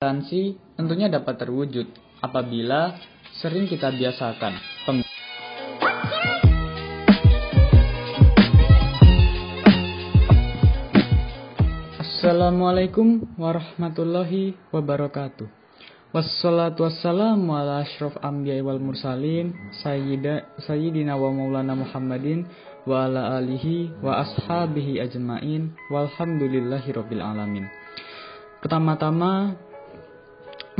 [0.00, 1.84] Toleransi tentunya dapat terwujud
[2.24, 2.96] apabila
[3.36, 4.56] sering kita biasakan
[12.00, 15.44] Assalamualaikum warahmatullahi wabarakatuh.
[16.16, 19.52] Wassalatu wassalamu ala ashraf anbiya wal mursalin
[19.84, 22.48] sayyida sayyidina wa maulana Muhammadin
[22.88, 26.88] wa ala alihi wa ashabihi ajmain walhamdulillahi
[27.20, 27.68] alamin.
[28.64, 29.68] Pertama-tama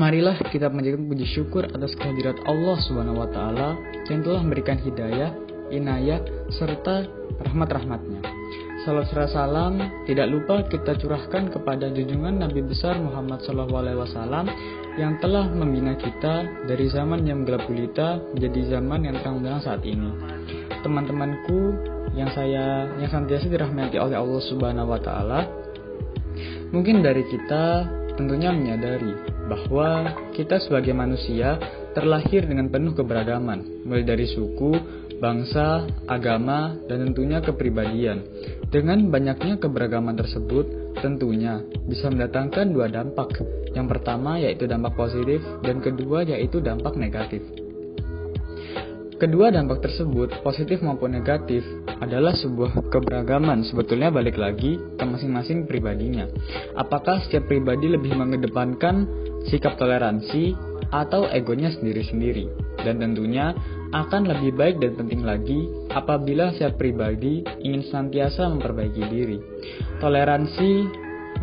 [0.01, 3.77] Marilah kita menjadikan puji syukur atas kehadirat Allah Subhanahu wa taala
[4.09, 5.37] yang telah memberikan hidayah,
[5.69, 7.05] inayah serta
[7.45, 8.25] rahmat-rahmatnya.
[8.81, 9.77] Salam serta salam
[10.09, 14.49] tidak lupa kita curahkan kepada junjungan Nabi besar Muhammad SAW
[14.97, 19.85] yang telah membina kita dari zaman yang gelap gulita menjadi zaman yang terang benderang saat
[19.85, 20.17] ini.
[20.81, 21.77] Teman-temanku
[22.17, 25.45] yang saya yang senantiasa dirahmati oleh Allah Subhanahu wa taala,
[26.73, 29.15] mungkin dari kita tentunya menyadari
[29.51, 31.59] bahwa kita sebagai manusia
[31.93, 34.71] terlahir dengan penuh keberagaman, mulai dari suku,
[35.21, 38.23] bangsa, agama, dan tentunya kepribadian.
[38.71, 43.43] Dengan banyaknya keberagaman tersebut, tentunya bisa mendatangkan dua dampak.
[43.75, 47.43] Yang pertama yaitu dampak positif, dan kedua yaitu dampak negatif.
[49.21, 51.61] Kedua dampak tersebut, positif maupun negatif,
[52.01, 53.69] adalah sebuah keberagaman.
[53.69, 56.25] Sebetulnya balik lagi ke masing-masing pribadinya.
[56.73, 59.05] Apakah setiap pribadi lebih mengedepankan
[59.53, 60.57] sikap toleransi
[60.89, 62.49] atau egonya sendiri-sendiri?
[62.81, 63.53] Dan tentunya
[63.93, 69.37] akan lebih baik dan penting lagi apabila setiap pribadi ingin senantiasa memperbaiki diri.
[70.01, 70.71] Toleransi,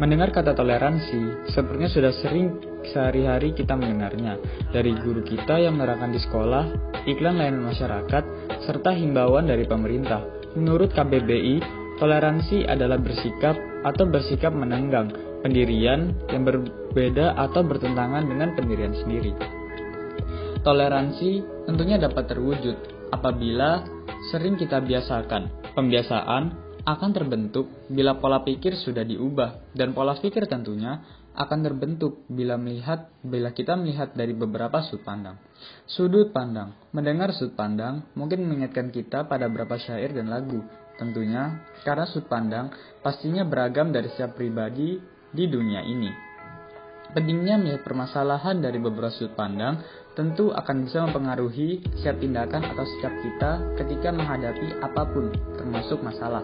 [0.02, 2.58] mendengar kata toleransi, sepertinya sudah sering
[2.91, 4.39] sehari-hari kita mendengarnya
[4.71, 6.63] dari guru kita yang menerangkan di sekolah,
[7.07, 8.23] iklan layanan masyarakat,
[8.63, 10.23] serta himbauan dari pemerintah.
[10.57, 11.61] Menurut KBBI,
[12.02, 15.13] toleransi adalah bersikap atau bersikap menenggang
[15.45, 19.31] pendirian yang berbeda atau bertentangan dengan pendirian sendiri.
[20.65, 22.75] Toleransi tentunya dapat terwujud
[23.15, 23.85] apabila
[24.33, 25.71] sering kita biasakan.
[25.77, 31.03] Pembiasaan akan terbentuk bila pola pikir sudah diubah dan pola pikir tentunya
[31.36, 35.36] akan terbentuk bila melihat bila kita melihat dari beberapa sudut pandang.
[35.83, 40.64] Sudut pandang, mendengar sudut pandang mungkin mengingatkan kita pada beberapa syair dan lagu.
[40.95, 42.71] Tentunya karena sudut pandang
[43.03, 44.97] pastinya beragam dari setiap pribadi
[45.30, 46.09] di dunia ini.
[47.11, 49.83] Pentingnya melihat permasalahan dari beberapa sudut pandang
[50.17, 56.42] tentu akan bisa mempengaruhi setiap tindakan atau sikap kita ketika menghadapi apa pun, termasuk masalah.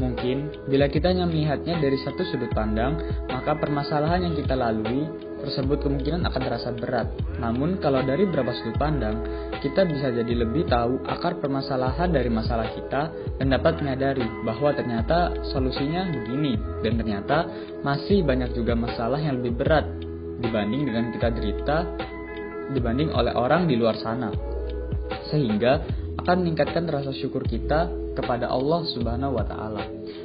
[0.00, 2.96] Mungkin, bila kita hanya melihatnya dari satu sudut pandang,
[3.28, 5.04] maka permasalahan yang kita lalui
[5.44, 7.12] tersebut kemungkinan akan terasa berat.
[7.36, 9.20] Namun, kalau dari beberapa sudut pandang,
[9.60, 15.36] kita bisa jadi lebih tahu akar permasalahan dari masalah kita dan dapat menyadari bahwa ternyata
[15.52, 17.44] solusinya begini, dan ternyata
[17.84, 19.84] masih banyak juga masalah yang lebih berat
[20.40, 21.76] dibanding dengan kita derita
[22.72, 24.32] dibanding oleh orang di luar sana.
[25.28, 25.84] Sehingga
[26.24, 29.84] akan meningkatkan rasa syukur kita kepada Allah Subhanahu wa taala.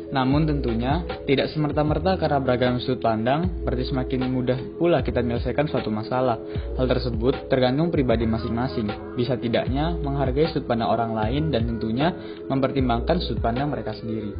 [0.10, 5.94] Namun tentunya tidak semerta-merta karena beragam sudut pandang berarti semakin mudah pula kita menyelesaikan suatu
[5.94, 6.38] masalah.
[6.78, 8.90] Hal tersebut tergantung pribadi masing-masing.
[9.18, 12.14] Bisa tidaknya menghargai sudut pandang orang lain dan tentunya
[12.50, 14.34] mempertimbangkan sudut pandang mereka sendiri.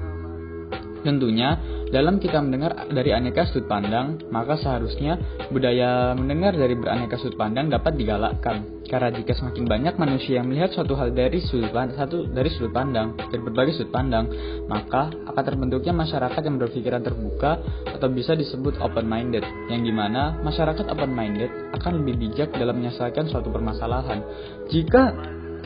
[1.00, 5.18] Tentunya, dalam kita mendengar dari aneka sudut pandang, maka seharusnya
[5.50, 8.86] budaya mendengar dari beraneka sudut pandang dapat digalakkan.
[8.86, 12.74] Karena jika semakin banyak manusia yang melihat suatu hal dari sudut pandang, satu dari sudut
[12.74, 14.26] pandang, dari berbagai sudut pandang,
[14.70, 17.52] maka akan terbentuknya masyarakat yang berpikiran terbuka
[17.90, 22.78] atau bisa disebut open minded, yang di mana masyarakat open minded akan lebih bijak dalam
[22.78, 24.22] menyelesaikan suatu permasalahan.
[24.70, 25.04] Jika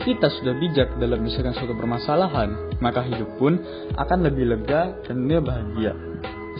[0.04, 3.60] kita sudah bijak dalam menyelesaikan suatu permasalahan, maka hidup pun
[3.94, 6.13] akan lebih lega dan dunia bahagia.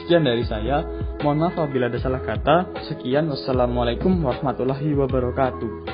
[0.05, 0.85] Sekian dari saya.
[1.25, 2.77] Mohon maaf apabila ada salah kata.
[2.93, 3.25] Sekian.
[3.33, 5.94] Wassalamualaikum warahmatullahi wabarakatuh.